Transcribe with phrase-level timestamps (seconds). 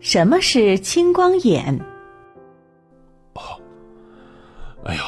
[0.00, 1.78] 什么是青光眼？
[3.34, 3.40] 哦，
[4.84, 5.02] 哎呦，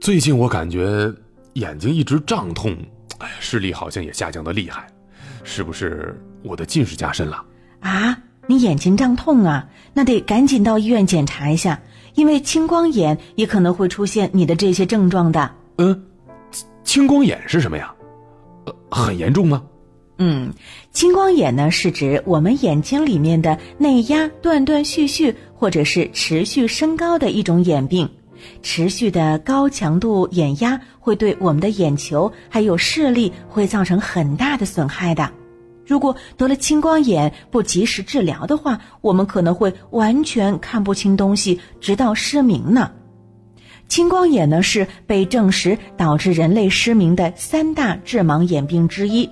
[0.00, 1.12] 最近我感觉
[1.52, 2.74] 眼睛一直胀痛，
[3.18, 4.86] 哎，视力好像也下降的厉害，
[5.44, 7.44] 是不是我的近视加深了？
[7.80, 8.16] 啊，
[8.46, 9.68] 你眼睛胀痛啊？
[9.92, 11.78] 那得赶紧到医院检查一下，
[12.14, 15.54] 因为青光眼也可能会出现你的这些症状的。
[15.76, 16.04] 嗯，
[16.84, 17.94] 青光眼是什么呀？
[18.64, 19.62] 呃，很严重吗？
[20.22, 20.52] 嗯，
[20.92, 28.06] 青光眼呢是指我们眼睛里面的内压断断续续或者是持续升高的一种眼病，
[28.62, 35.30] 持续的高强度眼压会对我们的眼球还有视力会造成很大的损害的。
[35.86, 42.92] 如果得了青光眼不及时治疗的话，我们可能会完全看不清东西，直到失明呢。
[43.88, 49.26] 青光眼呢是被证实导致人类失明的三大致盲眼病之一。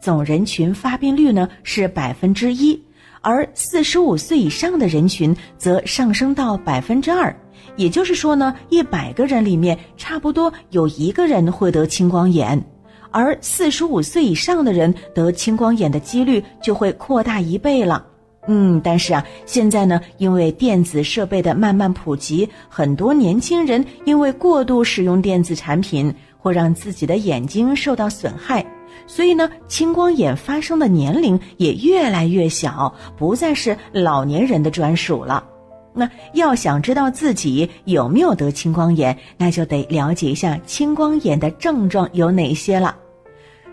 [0.00, 2.80] 总人群发病率呢是百分之一，
[3.20, 7.34] 而四十五岁以上的人群则上升到百分之二，
[7.76, 12.62] 也就是说呢，一百个人里面差不多有一个人会得青光眼，
[13.10, 18.06] 而四十五岁以上的人得青光眼的几率就会扩大一倍了。
[18.46, 28.62] 嗯，但是啊，现在呢，因为电子设备的慢慢普及，很多年轻人因为过度使用电子产品，会让自己的眼睛受到损害。
[29.06, 35.44] 所以呢，青光眼发生的年龄也越来越小，不再是老年人的专属了。
[35.92, 42.96] 那要想知道自己有没有得青光眼，那就得了解一下青光眼的症状有哪些了。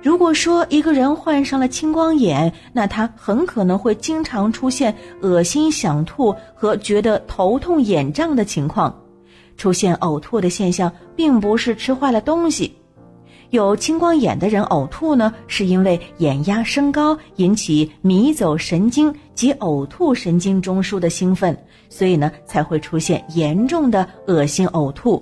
[0.04, 8.96] 如果说一个人患上了青光眼，那他很可能会经常出现恶心、想吐和觉得头痛、眼胀的情况。
[9.58, 12.76] 出现呕吐的现象，并不是吃坏了东西。
[13.52, 21.56] 有青光眼的人呕吐呢，是因为眼压升高引起迷走神经及呕吐神经中枢的兴奋，
[21.90, 25.22] 所以呢才会出现严重的恶心呕吐。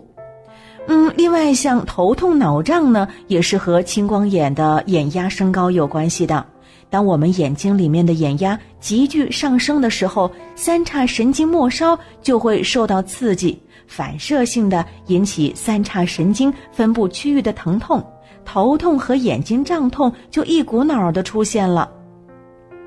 [0.88, 6.45] 嗯，另外像头痛脑胀呢，也是和青光眼的眼压升高有关系的。
[6.88, 18.03] 当我们眼睛里面的眼压急剧上升的时候，三叉神经末梢就会受到刺激，反射性的引起三叉神经分布区域的疼痛。
[18.52, 21.88] 头痛和眼睛胀痛就一股脑儿的出现了。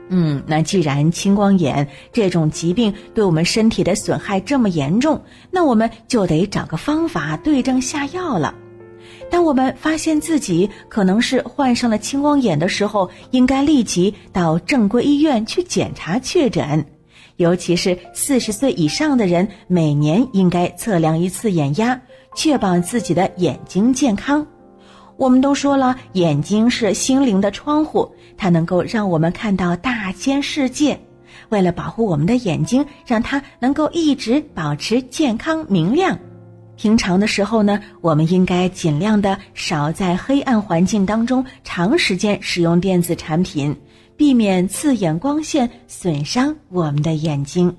[0.09, 8.53] 嗯，那既然青光眼这种疾病对我们身体的损害这么严重，那我们就得找个方法对症下药了。
[9.31, 16.85] 当我们发现自己可能是患上了青光眼的时候，应该立即到正规医院去检查确诊。
[17.37, 21.99] 尤其是四十岁以上的人，每年应该测量一次眼压，
[22.35, 24.45] 确保自己的眼睛健康。
[25.23, 30.99] 我们都说了，眼睛是心灵的窗户，它能够让我们看到大千世界。
[31.51, 36.19] 为了保护我们的眼睛，让它能够一直保持健康明亮，
[36.75, 43.73] 平常的时候呢，我们应该尽量的少在黑暗环境当中长时间使用电子产品，
[44.17, 47.73] 避免刺眼光线损伤我们的眼睛。